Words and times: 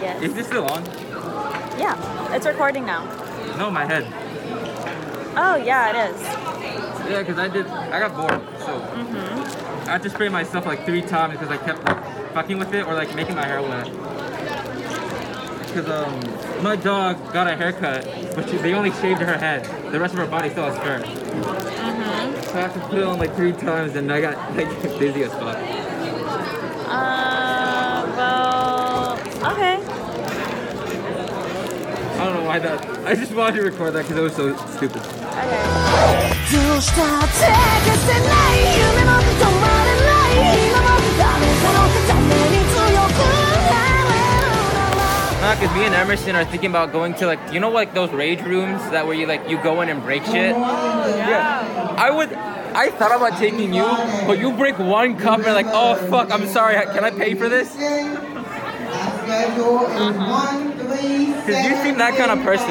Yes. 0.00 0.22
Is 0.22 0.34
this 0.34 0.46
still 0.46 0.64
on? 0.66 0.84
Yeah, 1.78 2.34
it's 2.34 2.46
recording 2.46 2.86
now. 2.86 3.04
No, 3.56 3.70
my 3.70 3.84
head. 3.84 4.04
Oh, 5.36 5.56
yeah, 5.56 5.90
it 5.90 6.14
is. 6.14 6.22
Yeah, 7.10 7.20
because 7.20 7.38
I 7.38 7.48
did. 7.48 7.66
I 7.66 8.00
got 8.00 8.14
bored, 8.16 8.40
so 8.60 8.80
Mm-hmm. 8.80 9.88
I 9.88 9.92
had 9.92 10.02
to 10.02 10.10
spray 10.10 10.28
myself 10.28 10.66
like 10.66 10.84
three 10.84 11.00
times 11.00 11.32
because 11.38 11.48
I 11.50 11.56
kept 11.56 11.82
like 11.84 12.32
fucking 12.34 12.58
with 12.58 12.74
it 12.74 12.86
or 12.86 12.94
like 12.94 13.14
making 13.14 13.36
my 13.36 13.46
hair 13.46 13.62
wet. 13.62 13.84
Because 15.66 15.88
um, 15.88 16.62
my 16.62 16.76
dog 16.76 17.32
got 17.32 17.46
a 17.46 17.56
haircut, 17.56 18.04
but 18.34 18.48
she, 18.48 18.56
they 18.58 18.74
only 18.74 18.90
shaved 18.92 19.20
her 19.22 19.38
head. 19.38 19.64
The 19.92 19.98
rest 19.98 20.12
of 20.14 20.20
her 20.20 20.26
body 20.26 20.50
still 20.50 20.64
has 20.70 20.76
fur. 20.78 21.00
Mm-hmm. 21.00 22.42
So 22.42 22.58
I 22.58 22.60
have 22.62 22.74
to 22.74 22.80
put 22.80 22.98
it 22.98 23.04
on 23.04 23.18
like 23.18 23.34
three 23.34 23.52
times, 23.52 23.96
and 23.96 24.12
I 24.12 24.20
got 24.20 24.36
like 24.56 24.68
dizzy 24.98 25.22
as 25.24 25.32
fuck. 25.32 25.56
I 32.18 32.24
don't 32.24 32.34
know 32.34 32.42
why 32.42 32.58
that. 32.58 33.06
I 33.06 33.14
just 33.14 33.32
wanted 33.32 33.56
to 33.56 33.62
record 33.62 33.94
that 33.94 34.02
because 34.02 34.18
it 34.18 34.22
was 34.22 34.34
so 34.34 34.56
stupid. 34.74 35.02
Okay. 45.50 45.66
Cause 45.66 45.74
me 45.76 45.84
and 45.86 45.94
Emerson 45.94 46.36
are 46.36 46.44
thinking 46.44 46.70
about 46.70 46.92
going 46.92 47.14
to 47.14 47.26
like 47.26 47.40
you 47.52 47.58
know 47.58 47.70
like 47.70 47.94
those 47.94 48.10
rage 48.12 48.40
rooms 48.42 48.80
that 48.90 49.06
where 49.06 49.16
you 49.16 49.26
like 49.26 49.48
you 49.48 49.60
go 49.62 49.80
in 49.80 49.88
and 49.88 50.02
break 50.02 50.24
shit. 50.24 50.56
yeah. 50.56 51.94
I 51.98 52.10
would 52.10 52.32
I 52.32 52.90
thought 52.90 53.14
about 53.16 53.38
taking 53.38 53.74
you, 53.74 53.82
but 54.26 54.38
you 54.38 54.52
break 54.52 54.78
one 54.78 55.16
cup 55.16 55.40
and 55.40 55.54
like, 55.54 55.66
oh 55.68 55.96
fuck, 56.10 56.30
I'm 56.30 56.46
sorry, 56.46 56.74
can 56.94 57.02
I 57.04 57.10
pay 57.10 57.34
for 57.34 57.48
this? 57.48 57.74
Cause 61.48 61.64
you 61.64 61.76
seem 61.82 61.98
that 61.98 62.14
kind 62.16 62.30
of 62.30 62.40
person. 62.42 62.70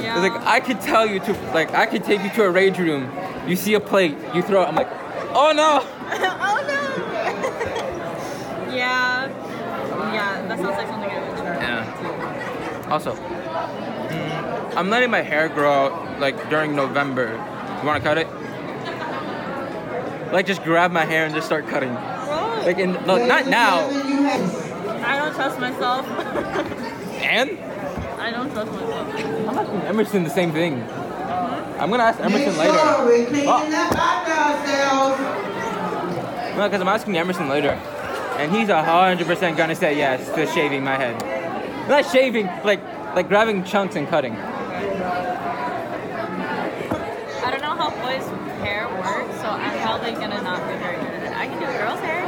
Yeah. 0.00 0.24
It's 0.24 0.34
like 0.34 0.46
I 0.46 0.60
could 0.60 0.80
tell 0.80 1.06
you 1.06 1.20
to 1.20 1.32
like 1.54 1.72
I 1.72 1.86
could 1.86 2.04
take 2.04 2.22
you 2.22 2.30
to 2.30 2.44
a 2.44 2.50
rage 2.50 2.78
room. 2.78 3.10
You 3.46 3.56
see 3.56 3.74
a 3.74 3.80
plate, 3.80 4.16
you 4.34 4.42
throw 4.42 4.62
it. 4.62 4.66
I'm 4.66 4.74
like, 4.74 4.88
oh 5.34 5.52
no. 5.54 5.80
oh 5.84 6.64
no. 6.66 6.80
yeah. 8.74 9.28
Yeah, 10.12 10.46
that 10.48 10.58
sounds 10.58 10.76
like 10.76 10.88
something 10.88 11.10
I 11.10 11.28
would 11.28 11.38
try. 11.38 11.56
Yeah. 11.56 12.88
Also, 12.90 13.14
mm, 13.14 14.76
I'm 14.76 14.90
letting 14.90 15.10
my 15.10 15.22
hair 15.22 15.48
grow 15.48 15.72
out 15.72 16.20
like 16.20 16.48
during 16.50 16.74
November. 16.76 17.32
You 17.80 17.86
want 17.86 18.02
to 18.02 18.08
cut 18.08 18.18
it? 18.18 18.26
Like 20.32 20.46
just 20.46 20.62
grab 20.62 20.90
my 20.90 21.04
hair 21.04 21.24
and 21.24 21.34
just 21.34 21.46
start 21.46 21.66
cutting. 21.68 21.94
Whoa. 21.94 22.62
Like 22.66 22.78
in 22.78 22.92
no, 23.06 23.24
not 23.26 23.46
now. 23.46 23.88
I 25.08 25.16
don't 25.18 25.34
trust 25.34 25.58
myself. 25.60 26.06
And 27.18 27.58
I 28.20 28.30
don't 28.30 28.50
trust 28.52 28.70
myself. 28.72 29.14
I'm 29.14 29.58
asking 29.58 29.80
Emerson 29.82 30.22
the 30.24 30.30
same 30.30 30.52
thing. 30.52 30.74
Uh-huh. 30.80 31.76
I'm 31.80 31.90
gonna 31.90 32.04
ask 32.04 32.20
Emerson 32.20 32.56
later. 32.56 32.78
Oh. 32.78 33.04
No, 36.56 36.64
because 36.68 36.80
I'm 36.80 36.88
asking 36.88 37.16
Emerson 37.16 37.48
later, 37.48 37.70
and 38.38 38.50
he's 38.54 38.68
a 38.68 38.82
hundred 38.82 39.26
percent 39.26 39.56
gonna 39.56 39.74
say 39.74 39.96
yes 39.96 40.28
to 40.34 40.46
shaving 40.46 40.84
my 40.84 40.96
head. 40.96 41.16
Not 41.88 42.04
shaving, 42.10 42.46
like 42.64 42.80
like 43.14 43.28
grabbing 43.28 43.64
chunks 43.64 43.96
and 43.96 44.06
cutting. 44.08 44.34
I 44.36 44.46
don't 47.50 47.62
know 47.62 47.74
how 47.76 47.90
boys' 47.90 48.26
hair 48.62 48.88
works, 48.88 49.34
so 49.40 49.48
I'm 49.48 49.78
probably 49.82 50.12
gonna 50.12 50.40
not 50.42 50.60
be 50.68 50.76
very 50.78 50.96
good 50.96 51.12
at 51.14 51.22
it. 51.24 51.32
I 51.36 51.46
can 51.46 51.58
do 51.58 51.66
girls' 51.66 52.00
hair, 52.00 52.24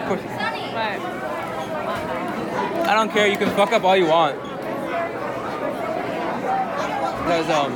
Of 0.00 0.08
course. 0.08 0.22
but 0.72 1.26
I 2.88 2.94
don't 2.94 3.10
care. 3.10 3.26
You 3.26 3.36
can 3.36 3.50
fuck 3.56 3.72
up 3.72 3.84
all 3.84 3.96
you 3.96 4.06
want. 4.06 4.40
Because 7.22 7.50
um, 7.50 7.72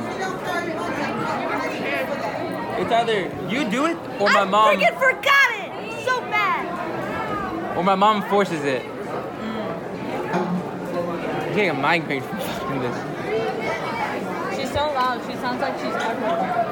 it's 2.79 2.91
either 2.91 3.19
you 3.49 3.69
do 3.69 3.85
it 3.87 3.97
or 4.19 4.29
my 4.29 4.39
I 4.41 4.45
mom 4.45 4.75
freaking 4.77 4.97
forgot 4.97 5.51
it 5.51 6.05
so 6.05 6.21
bad. 6.21 7.77
or 7.77 7.83
my 7.83 7.95
mom 7.95 8.21
forces 8.29 8.63
it. 8.63 8.85
I'm 10.33 11.55
getting 11.55 11.69
a 11.71 11.73
migraine 11.73 12.21
from 12.21 12.39
fucking 12.39 12.81
this. 12.81 12.95
She's 14.57 14.71
so 14.71 14.85
loud. 14.93 15.21
She 15.27 15.35
sounds 15.37 15.59
like 15.61 15.75
she's 15.79 15.93
everywhere. 15.93 16.67